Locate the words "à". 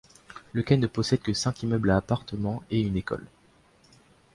1.91-1.97